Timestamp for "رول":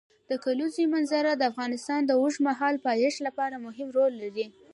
3.97-4.13